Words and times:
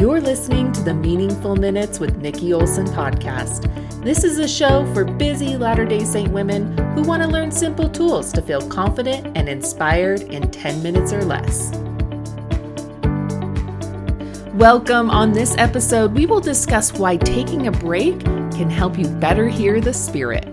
You're 0.00 0.22
listening 0.22 0.72
to 0.72 0.80
the 0.82 0.94
Meaningful 0.94 1.56
Minutes 1.56 2.00
with 2.00 2.16
Nikki 2.16 2.54
Olson 2.54 2.86
podcast. 2.86 3.70
This 4.02 4.24
is 4.24 4.38
a 4.38 4.48
show 4.48 4.90
for 4.94 5.04
busy 5.04 5.58
Latter 5.58 5.84
day 5.84 6.04
Saint 6.04 6.32
women 6.32 6.74
who 6.94 7.02
want 7.02 7.22
to 7.22 7.28
learn 7.28 7.52
simple 7.52 7.86
tools 7.86 8.32
to 8.32 8.40
feel 8.40 8.66
confident 8.66 9.36
and 9.36 9.46
inspired 9.46 10.22
in 10.22 10.50
10 10.50 10.82
minutes 10.82 11.12
or 11.12 11.22
less. 11.22 11.70
Welcome. 14.54 15.10
On 15.10 15.32
this 15.32 15.54
episode, 15.58 16.14
we 16.14 16.24
will 16.24 16.40
discuss 16.40 16.94
why 16.94 17.18
taking 17.18 17.66
a 17.66 17.70
break 17.70 18.20
can 18.20 18.70
help 18.70 18.98
you 18.98 19.06
better 19.06 19.48
hear 19.48 19.82
the 19.82 19.92
spirit. 19.92 20.48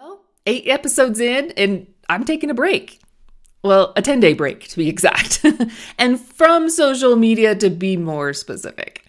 Well, 0.00 0.20
eight 0.46 0.66
episodes 0.66 1.20
in, 1.20 1.52
and 1.52 1.86
I'm 2.08 2.24
taking 2.24 2.50
a 2.50 2.54
break. 2.54 3.01
Well, 3.62 3.92
a 3.94 4.02
10 4.02 4.20
day 4.20 4.32
break 4.32 4.66
to 4.68 4.76
be 4.76 4.88
exact, 4.88 5.44
and 5.98 6.20
from 6.20 6.68
social 6.68 7.14
media 7.14 7.54
to 7.56 7.70
be 7.70 7.96
more 7.96 8.32
specific. 8.32 9.06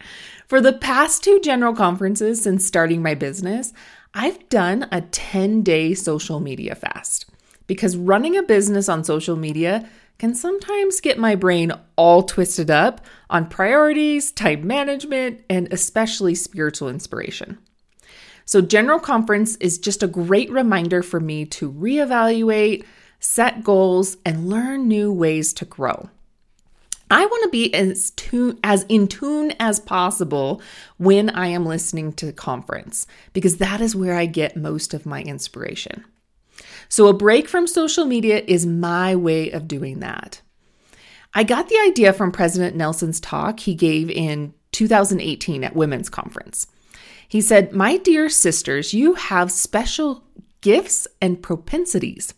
For 0.48 0.62
the 0.62 0.74
past 0.74 1.24
two 1.24 1.40
general 1.40 1.74
conferences 1.74 2.44
since 2.44 2.64
starting 2.64 3.02
my 3.02 3.16
business, 3.16 3.74
I've 4.14 4.48
done 4.50 4.88
a 4.92 5.02
10 5.02 5.64
day 5.64 5.96
social 5.96 6.40
media 6.40 6.76
fast 6.76 7.26
because 7.66 7.98
running 7.98 8.38
a 8.38 8.44
business 8.44 8.88
on 8.88 9.04
social 9.04 9.36
media 9.36 9.90
can 10.20 10.36
sometimes 10.36 11.02
get 11.02 11.18
my 11.18 11.34
brain 11.34 11.72
all 11.96 12.22
twisted 12.22 12.70
up 12.70 13.02
on 13.32 13.50
priorities, 13.50 14.32
time 14.32 14.68
management, 14.68 15.42
and 15.50 15.68
especially 15.74 16.36
spiritual 16.36 16.90
inspiration. 16.90 17.58
So, 18.46 18.62
General 18.62 19.00
Conference 19.00 19.56
is 19.56 19.80
just 19.80 20.04
a 20.04 20.08
great 20.08 20.52
reminder 20.52 21.02
for 21.02 21.20
me 21.20 21.46
to 21.46 21.72
reevaluate 21.72 22.86
set 23.24 23.64
goals, 23.64 24.18
and 24.26 24.50
learn 24.50 24.86
new 24.86 25.12
ways 25.12 25.54
to 25.54 25.64
grow. 25.64 26.10
I 27.10 27.26
want 27.26 27.44
to 27.44 27.50
be 27.50 27.74
as 27.74 28.12
tune 28.12 28.60
as 28.64 28.84
in 28.90 29.08
tune 29.08 29.54
as 29.62 29.80
possible 29.80 30.62
when 30.98 31.30
I 31.30 31.48
am 31.48 31.66
listening 31.66 32.12
to 32.14 32.34
conference 32.34 33.08
because 33.32 33.58
that 33.58 33.80
is 33.80 33.96
where 33.96 34.16
I 34.16 34.26
get 34.26 34.58
most 34.58 34.94
of 34.94 35.06
my 35.06 35.22
inspiration. 35.22 36.04
So 36.90 37.08
a 37.08 37.14
break 37.14 37.48
from 37.48 37.66
social 37.66 38.04
media 38.04 38.44
is 38.46 38.66
my 38.66 39.16
way 39.16 39.52
of 39.52 39.70
doing 39.70 40.00
that. 40.00 40.42
I 41.34 41.44
got 41.44 41.70
the 41.70 41.80
idea 41.88 42.12
from 42.12 42.32
President 42.32 42.76
Nelson's 42.76 43.22
talk 43.22 43.62
he 43.62 43.74
gave 43.74 44.10
in 44.10 44.54
2018 44.74 45.64
at 45.64 45.78
Women's 45.78 46.10
Conference. 46.10 46.68
He 47.28 47.40
said, 47.40 47.72
"My 47.72 47.96
dear 47.96 48.28
sisters, 48.28 48.94
you 48.94 49.14
have 49.14 49.50
special 49.50 50.26
gifts 50.60 51.08
and 51.22 51.42
propensities." 51.42 52.34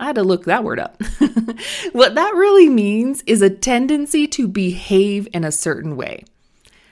I 0.00 0.06
had 0.06 0.16
to 0.16 0.22
look 0.22 0.44
that 0.44 0.64
word 0.64 0.80
up. 0.80 1.00
what 1.92 2.14
that 2.14 2.34
really 2.34 2.68
means 2.68 3.22
is 3.26 3.42
a 3.42 3.50
tendency 3.50 4.26
to 4.28 4.48
behave 4.48 5.28
in 5.32 5.44
a 5.44 5.52
certain 5.52 5.96
way. 5.96 6.24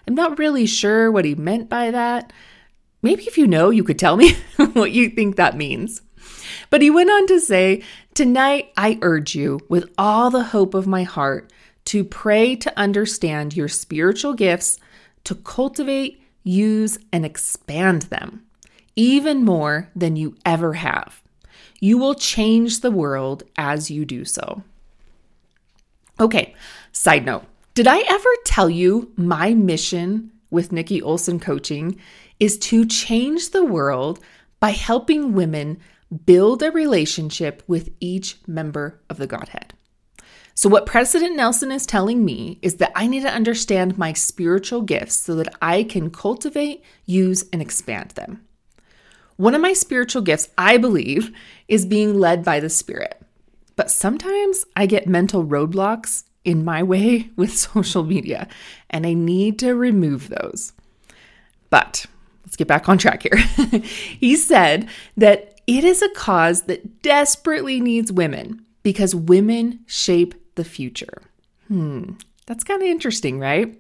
I'm 0.07 0.15
not 0.15 0.39
really 0.39 0.67
sure 0.67 1.11
what 1.11 1.25
he 1.25 1.35
meant 1.35 1.69
by 1.69 1.91
that. 1.91 2.33
Maybe 3.03 3.25
if 3.25 3.37
you 3.37 3.47
know, 3.47 3.71
you 3.71 3.83
could 3.83 3.99
tell 3.99 4.17
me 4.17 4.35
what 4.73 4.93
you 4.93 5.11
think 5.11 5.37
that 5.37 5.57
means. 5.57 6.01
But 6.71 6.83
he 6.83 6.91
went 6.91 7.11
on 7.11 7.27
to 7.27 7.41
say, 7.41 7.83
Tonight 8.15 8.73
I 8.77 8.99
urge 9.03 9.35
you, 9.35 9.61
with 9.69 9.91
all 9.97 10.31
the 10.31 10.45
hope 10.45 10.75
of 10.75 10.87
my 10.87 11.03
heart, 11.03 11.53
to 11.87 12.05
pray 12.05 12.55
to 12.57 12.79
understand 12.79 13.57
your 13.57 13.69
spiritual 13.69 14.35
gifts, 14.35 14.79
to 15.25 15.35
cultivate, 15.35 16.23
use, 16.45 16.99
and 17.13 17.25
expand 17.25 18.03
them, 18.03 18.45
even 18.95 19.45
more 19.45 19.91
than 19.97 20.17
you 20.17 20.37
ever 20.45 20.75
have. 20.75 21.22
You 21.83 21.99
will 21.99 22.15
change 22.15 22.79
the 22.79 22.93
world 22.93 23.43
as 23.57 23.91
you 23.91 24.05
do 24.05 24.25
so. 24.25 24.63
Okay, 26.21 26.55
side 26.93 27.27
note 27.27 27.43
Did 27.75 27.89
I 27.89 28.05
ever 28.09 28.29
tell 28.45 28.71
you 28.71 29.11
my 29.17 29.53
mission 29.53 30.31
with 30.49 30.71
Nikki 30.71 31.03
Olson 31.03 31.41
Coaching 31.41 31.99
is 32.39 32.57
to 32.71 32.87
change 32.87 33.51
the 33.51 33.65
world 33.65 34.21
by 34.61 34.71
helping 34.71 35.33
women 35.33 35.81
build 36.25 36.63
a 36.63 36.71
relationship 36.71 37.65
with 37.67 37.91
each 37.99 38.37
member 38.47 39.01
of 39.11 39.17
the 39.17 39.27
Godhead? 39.27 39.75
So, 40.55 40.69
what 40.69 40.87
President 40.87 41.35
Nelson 41.35 41.73
is 41.73 41.85
telling 41.85 42.25
me 42.25 42.61
is 42.63 42.77
that 42.77 42.93
I 42.95 43.09
need 43.09 43.23
to 43.23 43.35
understand 43.35 43.99
my 43.99 44.13
spiritual 44.13 44.83
gifts 44.83 45.17
so 45.17 45.35
that 45.35 45.53
I 45.61 45.83
can 45.83 46.11
cultivate, 46.11 46.85
use, 47.07 47.45
and 47.53 47.61
expand 47.61 48.13
them. 48.13 48.47
One 49.43 49.57
of 49.57 49.61
my 49.61 49.73
spiritual 49.73 50.23
gifts, 50.23 50.51
I 50.57 50.77
believe, 50.77 51.33
is 51.67 51.85
being 51.85 52.17
led 52.17 52.45
by 52.45 52.61
the 52.61 52.71
Spirit. 52.71 53.21
But 53.75 53.91
sometimes 53.91 54.65
I 54.77 54.87
get 54.87 55.09
mental 55.09 55.45
roadblocks 55.45 56.23
in 56.45 56.65
my 56.65 56.81
way 56.85 57.29
with 57.35 57.53
social 57.53 58.05
media, 58.05 58.47
and 58.89 59.05
I 59.05 59.15
need 59.15 59.59
to 59.59 59.75
remove 59.75 60.29
those. 60.29 60.73
But 61.71 62.07
let's 62.45 62.55
get 62.55 62.69
back 62.69 62.89
on 62.89 62.99
track 62.99 63.25
here. 63.25 63.37
he 64.21 64.37
said 64.37 64.89
that 65.17 65.61
it 65.67 65.83
is 65.83 66.03
a 66.03 66.11
cause 66.11 66.63
that 66.63 67.03
desperately 67.03 67.81
needs 67.81 68.13
women 68.13 68.65
because 68.85 69.13
women 69.13 69.81
shape 69.87 70.37
the 70.55 70.65
future. 70.65 71.21
Hmm, 71.67 72.13
that's 72.47 72.63
kind 72.63 72.81
of 72.81 72.87
interesting, 72.87 73.41
right? 73.41 73.77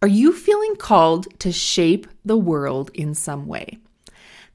Are 0.00 0.08
you 0.08 0.32
feeling 0.32 0.76
called 0.76 1.26
to 1.40 1.52
shape 1.52 2.06
the 2.24 2.38
world 2.38 2.90
in 2.94 3.14
some 3.14 3.46
way? 3.46 3.80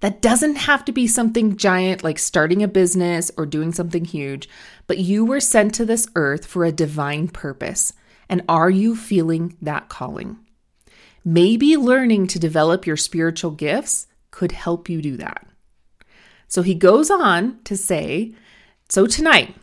That 0.02 0.22
doesn't 0.22 0.56
have 0.56 0.86
to 0.86 0.92
be 0.92 1.08
something 1.08 1.58
giant 1.58 2.04
like 2.04 2.20
starting 2.20 2.64
a 2.64 2.68
business 2.68 3.32
or 3.38 3.46
doing 3.46 3.74
something 3.74 4.06
huge, 4.06 4.48
but 4.88 4.98
you 4.98 5.26
were 5.26 5.42
sent 5.42 5.74
to 5.76 5.86
this 5.86 6.08
earth 6.16 6.46
for 6.46 6.64
a 6.64 6.72
divine 6.72 7.28
purpose. 7.28 7.92
And 8.30 8.44
are 8.48 8.70
you 8.70 8.96
feeling 8.96 9.58
that 9.62 9.90
calling? 9.90 10.38
Maybe 11.26 11.76
learning 11.76 12.28
to 12.28 12.40
develop 12.40 12.88
your 12.88 12.96
spiritual 12.96 13.52
gifts 13.52 14.08
could 14.32 14.54
help 14.54 14.88
you 14.88 15.02
do 15.02 15.18
that. 15.18 15.46
So 16.48 16.62
he 16.62 16.76
goes 16.76 17.12
on 17.12 17.60
to 17.66 17.76
say, 17.76 18.34
So 18.88 19.06
tonight, 19.06 19.56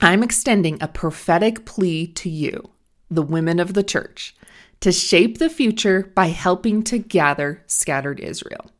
I'm 0.00 0.22
extending 0.22 0.78
a 0.80 0.88
prophetic 0.88 1.66
plea 1.66 2.06
to 2.06 2.30
you, 2.30 2.70
the 3.10 3.22
women 3.22 3.60
of 3.60 3.74
the 3.74 3.82
church, 3.82 4.34
to 4.80 4.90
shape 4.90 5.38
the 5.38 5.50
future 5.50 6.10
by 6.14 6.28
helping 6.28 6.82
to 6.84 6.98
gather 6.98 7.62
scattered 7.66 8.18
Israel. 8.18 8.70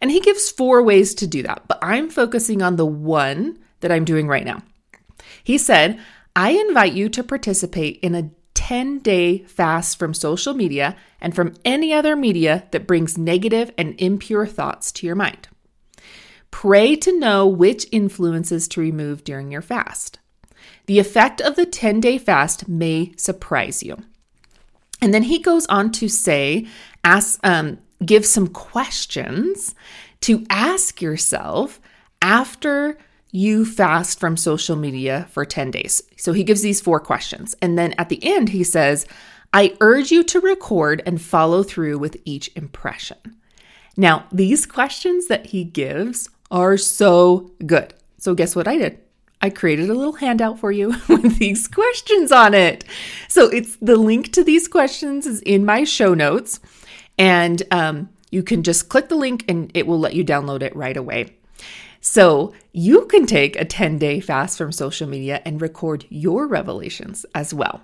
And 0.00 0.10
he 0.10 0.20
gives 0.20 0.50
four 0.50 0.82
ways 0.82 1.14
to 1.16 1.26
do 1.26 1.42
that, 1.42 1.66
but 1.68 1.78
I'm 1.82 2.10
focusing 2.10 2.62
on 2.62 2.76
the 2.76 2.86
one 2.86 3.58
that 3.80 3.92
I'm 3.92 4.04
doing 4.04 4.28
right 4.28 4.44
now. 4.44 4.62
He 5.42 5.58
said, 5.58 5.98
I 6.36 6.50
invite 6.50 6.94
you 6.94 7.08
to 7.10 7.22
participate 7.22 7.98
in 8.00 8.14
a 8.14 8.30
10 8.54 9.00
day 9.00 9.38
fast 9.38 9.98
from 9.98 10.14
social 10.14 10.54
media 10.54 10.96
and 11.20 11.34
from 11.34 11.54
any 11.64 11.92
other 11.92 12.16
media 12.16 12.66
that 12.70 12.86
brings 12.86 13.18
negative 13.18 13.70
and 13.76 13.94
impure 14.00 14.46
thoughts 14.46 14.90
to 14.92 15.06
your 15.06 15.16
mind. 15.16 15.48
Pray 16.50 16.96
to 16.96 17.18
know 17.18 17.46
which 17.46 17.86
influences 17.92 18.68
to 18.68 18.80
remove 18.80 19.24
during 19.24 19.50
your 19.50 19.62
fast. 19.62 20.18
The 20.86 20.98
effect 20.98 21.40
of 21.40 21.56
the 21.56 21.66
10 21.66 22.00
day 22.00 22.16
fast 22.16 22.68
may 22.68 23.12
surprise 23.16 23.82
you. 23.82 23.96
And 25.02 25.12
then 25.12 25.24
he 25.24 25.40
goes 25.40 25.66
on 25.66 25.92
to 25.92 26.08
say, 26.08 26.66
ask, 27.02 27.38
um, 27.44 27.78
give 28.04 28.26
some 28.26 28.48
questions 28.48 29.74
to 30.20 30.44
ask 30.50 31.02
yourself 31.02 31.80
after 32.22 32.98
you 33.30 33.64
fast 33.64 34.20
from 34.20 34.36
social 34.36 34.76
media 34.76 35.26
for 35.30 35.44
10 35.44 35.72
days. 35.72 36.02
So 36.16 36.32
he 36.32 36.44
gives 36.44 36.62
these 36.62 36.80
four 36.80 37.00
questions. 37.00 37.54
And 37.60 37.76
then 37.76 37.92
at 37.98 38.08
the 38.08 38.24
end, 38.24 38.50
he 38.50 38.62
says, 38.62 39.06
I 39.52 39.76
urge 39.80 40.10
you 40.10 40.22
to 40.24 40.40
record 40.40 41.02
and 41.04 41.20
follow 41.20 41.62
through 41.62 41.98
with 41.98 42.16
each 42.24 42.50
impression. 42.56 43.18
Now, 43.96 44.26
these 44.32 44.66
questions 44.66 45.26
that 45.28 45.46
he 45.46 45.64
gives 45.64 46.28
are 46.50 46.76
so 46.76 47.52
good. 47.64 47.94
So, 48.18 48.34
guess 48.34 48.56
what 48.56 48.66
I 48.66 48.78
did? 48.78 48.98
I 49.40 49.50
created 49.50 49.90
a 49.90 49.94
little 49.94 50.14
handout 50.14 50.58
for 50.58 50.72
you 50.72 50.88
with 51.08 51.38
these 51.38 51.68
questions 51.68 52.32
on 52.32 52.54
it. 52.54 52.84
So, 53.28 53.48
it's 53.48 53.76
the 53.76 53.96
link 53.96 54.32
to 54.32 54.42
these 54.42 54.68
questions 54.68 55.26
is 55.26 55.40
in 55.42 55.64
my 55.64 55.84
show 55.84 56.14
notes. 56.14 56.60
And 57.18 57.62
um, 57.70 58.08
you 58.30 58.42
can 58.42 58.62
just 58.62 58.88
click 58.88 59.08
the 59.08 59.16
link 59.16 59.44
and 59.48 59.70
it 59.74 59.86
will 59.86 59.98
let 59.98 60.14
you 60.14 60.24
download 60.24 60.62
it 60.62 60.74
right 60.74 60.96
away. 60.96 61.36
So 62.00 62.52
you 62.72 63.06
can 63.06 63.24
take 63.24 63.56
a 63.56 63.64
10 63.64 63.98
day 63.98 64.20
fast 64.20 64.58
from 64.58 64.72
social 64.72 65.08
media 65.08 65.40
and 65.44 65.60
record 65.60 66.04
your 66.10 66.46
revelations 66.46 67.24
as 67.34 67.54
well. 67.54 67.82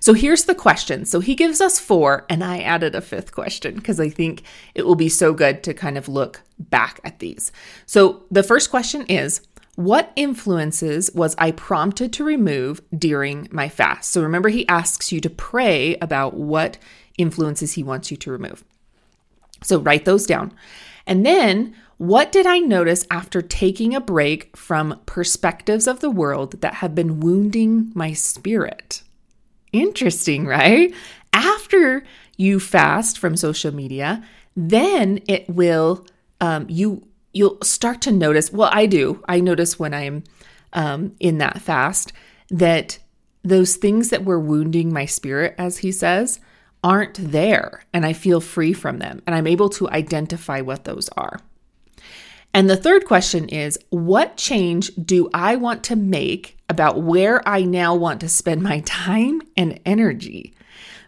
So 0.00 0.14
here's 0.14 0.44
the 0.44 0.54
question. 0.54 1.04
So 1.04 1.20
he 1.20 1.34
gives 1.34 1.60
us 1.60 1.78
four, 1.78 2.24
and 2.28 2.42
I 2.42 2.60
added 2.60 2.94
a 2.94 3.00
fifth 3.00 3.32
question 3.32 3.74
because 3.74 4.00
I 4.00 4.08
think 4.08 4.42
it 4.74 4.86
will 4.86 4.94
be 4.94 5.08
so 5.08 5.32
good 5.32 5.62
to 5.64 5.74
kind 5.74 5.98
of 5.98 6.08
look 6.08 6.42
back 6.58 7.00
at 7.04 7.18
these. 7.18 7.52
So 7.86 8.22
the 8.30 8.42
first 8.42 8.70
question 8.70 9.04
is 9.06 9.42
What 9.74 10.12
influences 10.16 11.10
was 11.14 11.34
I 11.36 11.50
prompted 11.50 12.12
to 12.14 12.24
remove 12.24 12.80
during 12.96 13.48
my 13.50 13.68
fast? 13.68 14.12
So 14.12 14.22
remember, 14.22 14.48
he 14.48 14.66
asks 14.68 15.12
you 15.12 15.20
to 15.20 15.30
pray 15.30 15.96
about 15.96 16.34
what 16.34 16.78
influences 17.18 17.72
he 17.72 17.82
wants 17.82 18.10
you 18.10 18.16
to 18.18 18.30
remove. 18.30 18.64
So 19.62 19.78
write 19.78 20.04
those 20.04 20.26
down. 20.26 20.52
And 21.06 21.24
then, 21.24 21.74
what 21.98 22.30
did 22.30 22.46
I 22.46 22.58
notice 22.58 23.06
after 23.10 23.40
taking 23.40 23.94
a 23.94 24.00
break 24.00 24.54
from 24.56 25.00
perspectives 25.06 25.86
of 25.86 26.00
the 26.00 26.10
world 26.10 26.60
that 26.60 26.74
have 26.74 26.94
been 26.94 27.20
wounding 27.20 27.90
my 27.94 28.12
spirit? 28.12 29.02
Interesting, 29.72 30.46
right? 30.46 30.94
After 31.32 32.04
you 32.36 32.60
fast 32.60 33.18
from 33.18 33.36
social 33.36 33.72
media, 33.72 34.22
then 34.54 35.20
it 35.26 35.48
will 35.48 36.06
um, 36.40 36.66
you 36.68 37.06
you'll 37.32 37.58
start 37.62 38.00
to 38.02 38.12
notice. 38.12 38.52
Well, 38.52 38.70
I 38.72 38.86
do. 38.86 39.22
I 39.28 39.40
notice 39.40 39.78
when 39.78 39.94
I'm 39.94 40.24
um, 40.72 41.14
in 41.20 41.38
that 41.38 41.60
fast 41.60 42.12
that 42.50 42.98
those 43.42 43.76
things 43.76 44.10
that 44.10 44.24
were 44.24 44.40
wounding 44.40 44.92
my 44.92 45.06
spirit, 45.06 45.54
as 45.58 45.78
he 45.78 45.92
says, 45.92 46.40
aren't 46.86 47.32
there, 47.32 47.84
and 47.92 48.06
I 48.06 48.12
feel 48.12 48.40
free 48.40 48.72
from 48.72 49.00
them, 49.00 49.20
and 49.26 49.34
I'm 49.34 49.48
able 49.48 49.68
to 49.70 49.90
identify 49.90 50.60
what 50.60 50.84
those 50.84 51.08
are. 51.16 51.40
And 52.54 52.70
the 52.70 52.76
third 52.76 53.06
question 53.06 53.48
is 53.48 53.76
what 53.90 54.36
change 54.36 54.92
do 54.94 55.28
I 55.34 55.56
want 55.56 55.82
to 55.84 55.96
make 55.96 56.56
about 56.68 57.02
where 57.02 57.46
I 57.46 57.62
now 57.62 57.96
want 57.96 58.20
to 58.20 58.28
spend 58.28 58.62
my 58.62 58.80
time 58.86 59.42
and 59.56 59.80
energy? 59.84 60.54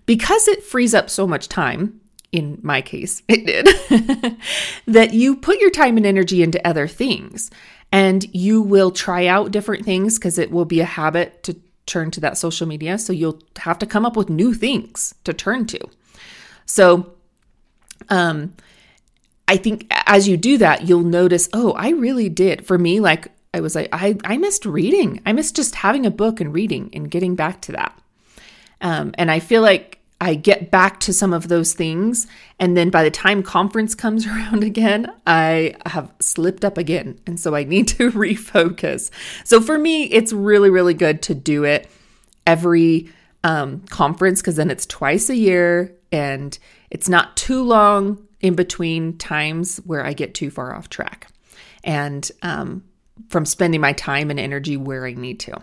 Because 0.05 0.49
it 0.49 0.65
frees 0.65 0.95
up 0.95 1.09
so 1.09 1.29
much 1.29 1.49
time, 1.49 2.01
in 2.33 2.59
my 2.61 2.83
case, 2.83 3.23
it 3.29 3.47
did, 3.47 4.37
that 4.87 5.15
you 5.15 5.37
put 5.37 5.61
your 5.61 5.71
time 5.71 5.97
and 5.97 6.05
energy 6.05 6.43
into 6.43 6.67
other 6.67 6.89
things. 6.89 7.53
And 7.93 8.27
you 8.35 8.63
will 8.63 8.91
try 8.91 9.29
out 9.29 9.53
different 9.53 9.85
things 9.85 10.19
because 10.19 10.39
it 10.39 10.51
will 10.51 10.65
be 10.65 10.81
a 10.81 10.85
habit 10.85 11.45
to 11.45 11.55
turn 11.89 12.11
to 12.13 12.21
that 12.21 12.39
social 12.39 12.67
media. 12.67 12.99
So 12.99 13.13
you'll 13.13 13.41
have 13.57 13.79
to 13.81 13.87
come 13.87 14.07
up 14.07 14.17
with 14.17 14.29
new 14.31 14.55
things 14.55 15.15
to 15.25 15.33
turn 15.33 15.67
to. 15.67 15.81
So, 16.67 17.15
um, 18.09 18.55
I 19.49 19.57
think 19.57 19.87
as 20.07 20.29
you 20.29 20.37
do 20.37 20.59
that, 20.59 20.87
you'll 20.87 21.03
notice, 21.03 21.49
oh, 21.55 21.73
I 21.73 21.91
really 21.91 22.29
did. 22.29 22.67
For 22.67 22.79
me, 22.79 23.01
like 23.01 23.29
I 23.55 23.61
was 23.61 23.75
like, 23.75 23.89
I, 23.93 24.17
I 24.25 24.37
missed 24.37 24.67
reading. 24.67 25.23
I 25.25 25.33
missed 25.33 25.57
just 25.57 25.75
having 25.75 26.05
a 26.05 26.11
book 26.11 26.41
and 26.41 26.53
reading 26.53 26.91
and 26.93 27.11
getting 27.11 27.35
back 27.35 27.63
to 27.63 27.73
that. 27.73 27.99
Um, 28.81 29.15
and 29.17 29.31
I 29.31 29.41
feel 29.41 29.63
like 29.63 29.98
I 30.21 30.35
get 30.35 30.71
back 30.71 30.99
to 31.01 31.13
some 31.13 31.33
of 31.33 31.49
those 31.49 31.75
things. 31.75 32.27
And 32.59 32.77
then 32.77 32.91
by 32.91 33.05
the 33.05 33.11
time 33.11 33.43
conference 33.43 33.95
comes 33.95 34.27
around 34.27 34.65
again, 34.65 35.13
I 35.27 35.75
have 35.87 36.13
slipped 36.21 36.65
up 36.65 36.77
again. 36.77 37.21
And 37.27 37.39
so 37.39 37.55
I 37.55 37.65
need 37.65 37.89
to 37.89 38.11
refocus. 38.13 39.11
So 39.45 39.61
for 39.61 39.79
me, 39.79 40.05
it's 40.05 40.33
really, 40.33 40.71
really 40.71 40.95
good 40.95 41.23
to 41.23 41.35
do 41.35 41.65
it 41.65 41.89
every 42.47 43.11
um, 43.45 43.81
conference 43.91 44.41
because 44.41 44.57
then 44.57 44.71
it's 44.71 44.87
twice 44.87 45.31
a 45.31 45.37
year 45.37 45.95
and 46.11 46.59
it's 46.91 47.09
not 47.09 47.37
too 47.37 47.63
long 47.63 48.27
in 48.41 48.55
between 48.55 49.17
times 49.19 49.79
where 49.85 50.05
I 50.05 50.13
get 50.13 50.35
too 50.35 50.51
far 50.51 50.75
off 50.75 50.89
track 50.89 51.31
and 51.85 52.31
um, 52.43 52.85
from 53.29 53.45
spending 53.45 53.81
my 53.81 53.93
time 53.93 54.31
and 54.31 54.41
energy 54.41 54.77
where 54.77 55.07
I 55.07 55.13
need 55.13 55.41
to. 55.41 55.61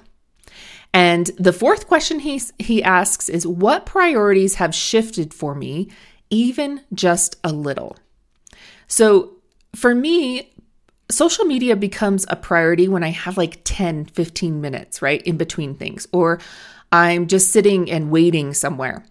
And 0.93 1.27
the 1.37 1.53
fourth 1.53 1.87
question 1.87 2.19
he, 2.19 2.41
he 2.57 2.83
asks 2.83 3.29
is 3.29 3.45
What 3.45 3.85
priorities 3.85 4.55
have 4.55 4.73
shifted 4.73 5.33
for 5.33 5.55
me, 5.55 5.89
even 6.29 6.81
just 6.93 7.37
a 7.43 7.51
little? 7.51 7.97
So 8.87 9.33
for 9.75 9.93
me, 9.93 10.53
social 11.09 11.45
media 11.45 11.75
becomes 11.75 12.25
a 12.29 12.35
priority 12.35 12.87
when 12.87 13.03
I 13.03 13.09
have 13.09 13.37
like 13.37 13.61
10, 13.63 14.05
15 14.05 14.61
minutes, 14.61 15.01
right, 15.01 15.21
in 15.23 15.37
between 15.37 15.75
things, 15.75 16.07
or 16.11 16.39
I'm 16.91 17.27
just 17.27 17.51
sitting 17.51 17.91
and 17.91 18.11
waiting 18.11 18.53
somewhere. 18.53 19.05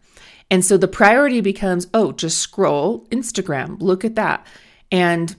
And 0.51 0.65
so 0.65 0.77
the 0.77 0.89
priority 0.89 1.41
becomes, 1.41 1.87
oh, 1.95 2.13
just 2.13 2.39
scroll 2.39 3.07
Instagram, 3.07 3.81
look 3.81 4.05
at 4.05 4.15
that. 4.17 4.47
And 4.91 5.35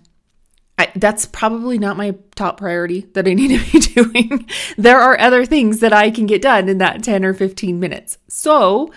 I, 0.77 0.91
that's 0.95 1.25
probably 1.25 1.77
not 1.77 1.95
my 1.95 2.15
top 2.35 2.57
priority 2.57 3.01
that 3.13 3.27
I 3.27 3.33
need 3.33 3.57
to 3.57 3.71
be 3.71 3.79
doing. 4.03 4.49
there 4.77 4.99
are 4.99 5.19
other 5.19 5.45
things 5.45 5.79
that 5.79 5.93
I 5.93 6.11
can 6.11 6.25
get 6.25 6.41
done 6.41 6.67
in 6.67 6.79
that 6.79 7.03
10 7.03 7.23
or 7.23 7.33
15 7.33 7.79
minutes. 7.79 8.17
So 8.27 8.91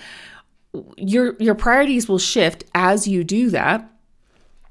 your 0.96 1.34
your 1.38 1.54
priorities 1.54 2.08
will 2.08 2.18
shift 2.18 2.64
as 2.74 3.08
you 3.08 3.24
do 3.24 3.50
that 3.50 3.90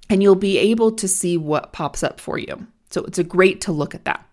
and 0.09 0.21
you'll 0.21 0.36
be 0.36 0.57
able 0.57 0.92
to 0.92 1.07
see 1.07 1.38
what 1.38 1.74
pops 1.74 2.04
up 2.04 2.19
for 2.19 2.38
you. 2.38 2.68
So 2.89 3.04
it's 3.04 3.19
a 3.19 3.24
great 3.24 3.62
to 3.62 3.71
look 3.71 3.94
at 3.95 4.06
that. 4.06 4.24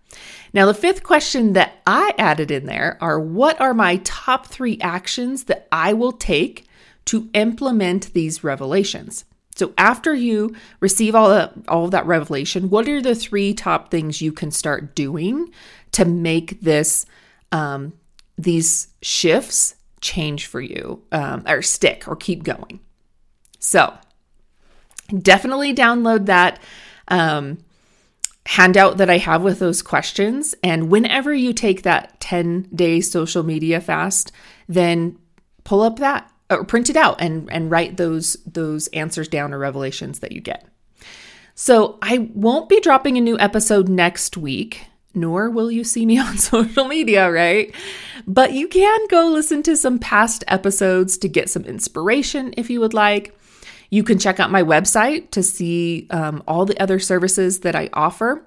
Now, 0.52 0.66
the 0.66 0.74
fifth 0.74 1.02
question 1.02 1.54
that 1.54 1.80
I 1.84 2.14
added 2.16 2.52
in 2.52 2.66
there 2.66 2.96
are 3.00 3.18
what 3.18 3.60
are 3.60 3.74
my 3.74 3.96
top 4.04 4.46
3 4.46 4.78
actions 4.80 5.44
that 5.44 5.66
I 5.72 5.92
will 5.92 6.12
take 6.12 6.66
to 7.06 7.28
implement 7.34 8.12
these 8.14 8.44
revelations. 8.44 9.24
So 9.56 9.72
after 9.78 10.14
you 10.14 10.54
receive 10.80 11.14
all 11.14 11.28
that 11.28 11.52
all 11.68 11.84
of 11.84 11.92
that 11.92 12.06
revelation, 12.06 12.70
what 12.70 12.88
are 12.88 13.00
the 13.00 13.14
three 13.14 13.54
top 13.54 13.90
things 13.90 14.20
you 14.20 14.32
can 14.32 14.50
start 14.50 14.94
doing 14.94 15.50
to 15.92 16.04
make 16.04 16.60
this 16.60 17.06
um, 17.52 17.92
these 18.36 18.88
shifts 19.00 19.76
change 20.00 20.46
for 20.46 20.60
you 20.60 21.02
um, 21.12 21.44
or 21.46 21.62
stick 21.62 22.08
or 22.08 22.16
keep 22.16 22.42
going? 22.42 22.80
So 23.60 23.96
definitely 25.16 25.74
download 25.74 26.26
that 26.26 26.60
um, 27.08 27.58
handout 28.46 28.96
that 28.96 29.08
I 29.08 29.18
have 29.18 29.42
with 29.42 29.60
those 29.60 29.82
questions, 29.82 30.54
and 30.62 30.90
whenever 30.90 31.32
you 31.32 31.52
take 31.52 31.82
that 31.82 32.18
ten 32.18 32.62
day 32.74 33.00
social 33.00 33.44
media 33.44 33.80
fast, 33.80 34.32
then 34.68 35.16
pull 35.62 35.80
up 35.80 35.98
that 36.00 36.30
or 36.50 36.64
print 36.64 36.90
it 36.90 36.96
out 36.96 37.20
and 37.20 37.50
and 37.50 37.70
write 37.70 37.96
those 37.96 38.34
those 38.46 38.88
answers 38.88 39.28
down 39.28 39.52
or 39.52 39.58
revelations 39.58 40.20
that 40.20 40.32
you 40.32 40.40
get. 40.40 40.66
So, 41.56 41.98
I 42.02 42.30
won't 42.34 42.68
be 42.68 42.80
dropping 42.80 43.16
a 43.16 43.20
new 43.20 43.38
episode 43.38 43.88
next 43.88 44.36
week, 44.36 44.86
nor 45.14 45.48
will 45.50 45.70
you 45.70 45.84
see 45.84 46.04
me 46.04 46.18
on 46.18 46.36
social 46.36 46.86
media, 46.86 47.30
right? 47.30 47.72
But 48.26 48.52
you 48.52 48.66
can 48.66 49.06
go 49.08 49.28
listen 49.28 49.62
to 49.64 49.76
some 49.76 49.98
past 49.98 50.42
episodes 50.48 51.16
to 51.18 51.28
get 51.28 51.48
some 51.48 51.64
inspiration 51.64 52.54
if 52.56 52.70
you 52.70 52.80
would 52.80 52.94
like. 52.94 53.38
You 53.90 54.02
can 54.02 54.18
check 54.18 54.40
out 54.40 54.50
my 54.50 54.62
website 54.62 55.30
to 55.30 55.42
see 55.42 56.08
um, 56.10 56.42
all 56.48 56.66
the 56.66 56.80
other 56.80 56.98
services 56.98 57.60
that 57.60 57.76
I 57.76 57.90
offer. 57.92 58.44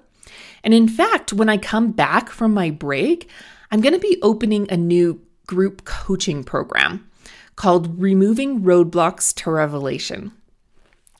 And 0.62 0.74
in 0.74 0.88
fact, 0.88 1.32
when 1.32 1.48
I 1.48 1.56
come 1.56 1.92
back 1.92 2.28
from 2.28 2.52
my 2.52 2.70
break, 2.70 3.30
I'm 3.70 3.80
going 3.80 3.94
to 3.94 3.98
be 3.98 4.18
opening 4.20 4.70
a 4.70 4.76
new 4.76 5.22
group 5.46 5.84
coaching 5.86 6.44
program 6.44 7.07
called 7.58 8.00
Removing 8.00 8.60
Roadblocks 8.60 9.34
to 9.34 9.50
Revelation. 9.50 10.30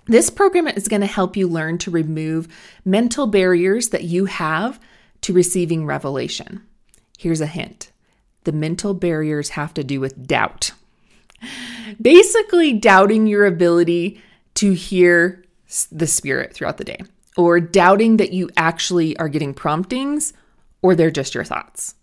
This 0.06 0.30
program 0.30 0.68
is 0.68 0.86
going 0.86 1.00
to 1.00 1.08
help 1.08 1.36
you 1.36 1.48
learn 1.48 1.78
to 1.78 1.90
remove 1.90 2.46
mental 2.84 3.26
barriers 3.26 3.88
that 3.88 4.04
you 4.04 4.26
have 4.26 4.78
to 5.22 5.32
receiving 5.32 5.84
revelation. 5.84 6.62
Here's 7.18 7.40
a 7.40 7.46
hint 7.46 7.90
the 8.44 8.52
mental 8.52 8.94
barriers 8.94 9.50
have 9.50 9.74
to 9.74 9.82
do 9.82 9.98
with 9.98 10.28
doubt. 10.28 10.70
Basically, 12.00 12.72
doubting 12.72 13.26
your 13.26 13.44
ability 13.44 14.22
to 14.54 14.74
hear 14.74 15.44
the 15.90 16.06
Spirit 16.06 16.54
throughout 16.54 16.76
the 16.76 16.84
day, 16.84 17.00
or 17.36 17.58
doubting 17.58 18.16
that 18.18 18.32
you 18.32 18.48
actually 18.56 19.16
are 19.16 19.28
getting 19.28 19.54
promptings, 19.54 20.32
or 20.82 20.94
they're 20.94 21.10
just 21.10 21.34
your 21.34 21.42
thoughts 21.42 21.96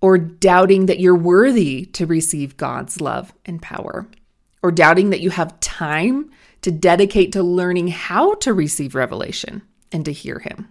or 0.00 0.18
doubting 0.18 0.86
that 0.86 1.00
you're 1.00 1.16
worthy 1.16 1.86
to 1.86 2.06
receive 2.06 2.56
God's 2.56 3.00
love 3.00 3.32
and 3.44 3.62
power, 3.62 4.06
or 4.62 4.70
doubting 4.70 5.10
that 5.10 5.20
you 5.20 5.30
have 5.30 5.58
time 5.60 6.30
to 6.62 6.70
dedicate 6.70 7.32
to 7.32 7.42
learning 7.42 7.88
how 7.88 8.34
to 8.34 8.52
receive 8.52 8.94
revelation 8.94 9.62
and 9.92 10.04
to 10.04 10.12
hear 10.12 10.40
Him, 10.40 10.68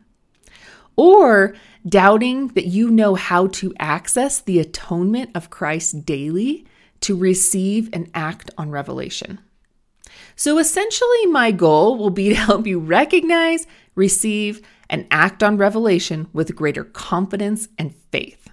or 0.96 1.56
doubting 1.88 2.50
that 2.50 2.68
you 2.68 2.90
know 2.90 3.16
how 3.16 3.48
to 3.48 3.74
access 3.80 4.40
the 4.40 4.60
atonement 4.60 5.32
of 5.36 5.50
Christ 5.50 6.06
daily 6.06 6.66
to 7.02 7.16
receive 7.16 7.90
and 7.94 8.10
act 8.14 8.52
on 8.58 8.72
revelation. 8.72 9.40
So 10.36 10.58
essentially, 10.58 11.26
my 11.28 11.52
goal 11.52 11.98
will 11.98 12.10
be 12.10 12.30
to 12.30 12.36
help 12.36 12.68
you 12.68 12.80
recognize, 12.80 13.68
receive, 13.96 14.62
and 14.90 15.08
act 15.12 15.44
on 15.44 15.58
revelation 15.58 16.28
with 16.34 16.56
greater 16.56 16.84
confidence 16.84 17.68
and 17.78 17.96
faith. 18.12 18.45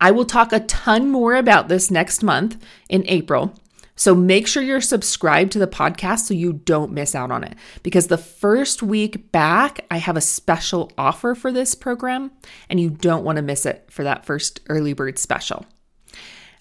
I 0.00 0.10
will 0.10 0.24
talk 0.24 0.52
a 0.52 0.60
ton 0.60 1.10
more 1.10 1.34
about 1.34 1.68
this 1.68 1.90
next 1.90 2.22
month 2.22 2.56
in 2.88 3.04
April. 3.06 3.54
So 3.96 4.14
make 4.14 4.46
sure 4.46 4.62
you're 4.62 4.80
subscribed 4.80 5.52
to 5.52 5.58
the 5.58 5.66
podcast 5.66 6.20
so 6.20 6.32
you 6.32 6.54
don't 6.54 6.92
miss 6.92 7.14
out 7.14 7.30
on 7.30 7.44
it. 7.44 7.54
Because 7.82 8.06
the 8.06 8.16
first 8.16 8.82
week 8.82 9.30
back, 9.30 9.84
I 9.90 9.98
have 9.98 10.16
a 10.16 10.22
special 10.22 10.90
offer 10.96 11.34
for 11.34 11.52
this 11.52 11.74
program, 11.74 12.30
and 12.70 12.80
you 12.80 12.88
don't 12.88 13.24
want 13.24 13.36
to 13.36 13.42
miss 13.42 13.66
it 13.66 13.86
for 13.90 14.02
that 14.04 14.24
first 14.24 14.60
early 14.70 14.94
bird 14.94 15.18
special. 15.18 15.66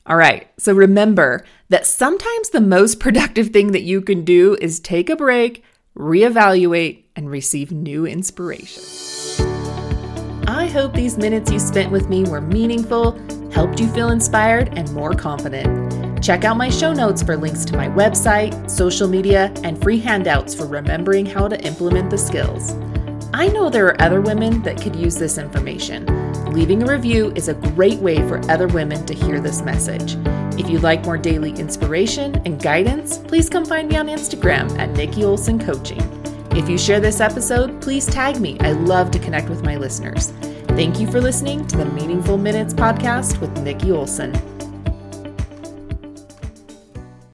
All 0.06 0.18
right, 0.18 0.50
so 0.58 0.74
remember 0.74 1.46
that 1.70 1.86
sometimes 1.86 2.50
the 2.50 2.60
most 2.60 3.00
productive 3.00 3.50
thing 3.50 3.72
that 3.72 3.84
you 3.84 4.02
can 4.02 4.26
do 4.26 4.58
is 4.60 4.82
take 4.82 5.10
a 5.10 5.16
break, 5.16 5.64
reevaluate, 5.96 7.06
and 7.16 7.32
receive 7.32 7.72
new 7.72 8.06
inspiration 8.06 9.49
hope 10.70 10.94
these 10.94 11.18
minutes 11.18 11.52
you 11.52 11.60
spent 11.60 11.92
with 11.92 12.10
me 12.10 12.24
were 12.24 12.42
meaningful, 12.42 13.20
helped 13.52 13.80
you 13.80 13.88
feel 13.90 14.10
inspired 14.10 14.78
and 14.78 14.92
more 14.94 15.14
confident. 15.14 16.24
Check 16.24 16.44
out 16.44 16.58
my 16.58 16.70
show 16.70 16.94
notes 16.94 17.24
for 17.24 17.38
links 17.38 17.66
to 17.66 17.78
my 17.78 17.88
website, 17.88 18.70
social 18.70 19.08
media, 19.08 19.52
and 19.64 19.82
free 19.82 20.00
handouts 20.00 20.54
for 20.54 20.66
remembering 20.66 21.26
how 21.26 21.48
to 21.48 21.60
implement 21.66 22.10
the 22.10 22.18
skills. 22.18 22.74
I 23.34 23.48
know 23.48 23.70
there 23.70 23.86
are 23.88 24.02
other 24.02 24.22
women 24.22 24.62
that 24.64 24.82
could 24.82 24.96
use 24.96 25.16
this 25.16 25.38
information. 25.38 26.06
Leaving 26.52 26.84
a 26.84 26.92
review 26.92 27.32
is 27.36 27.48
a 27.48 27.54
great 27.54 28.00
way 28.00 28.18
for 28.28 28.40
other 28.52 28.68
women 28.68 29.06
to 29.06 29.14
hear 29.14 29.40
this 29.40 29.62
message. 29.62 30.18
If 30.60 30.70
you'd 30.70 30.84
like 30.84 31.06
more 31.06 31.18
daily 31.18 31.52
inspiration 31.52 32.42
and 32.46 32.62
guidance, 32.62 33.18
please 33.18 33.50
come 33.50 33.66
find 33.66 33.88
me 33.88 33.96
on 33.98 34.08
Instagram 34.08 34.78
at 34.78 34.90
Nikki 34.92 35.24
Olson 35.24 35.58
Coaching. 35.60 36.02
If 36.52 36.68
you 36.68 36.78
share 36.78 37.00
this 37.00 37.22
episode, 37.22 37.82
please 37.82 38.06
tag 38.08 38.42
me. 38.42 38.60
I 38.60 38.72
love 38.72 39.12
to 39.12 39.20
connect 39.20 39.48
with 39.48 39.64
my 39.64 39.78
listeners. 39.78 40.34
Thank 40.80 40.98
you 40.98 41.12
for 41.12 41.20
listening 41.20 41.68
to 41.68 41.76
the 41.76 41.84
Meaningful 41.84 42.38
Minutes 42.38 42.74
podcast 42.74 43.42
with 43.42 43.52
Nikki 43.64 43.92
Olson. 43.92 44.32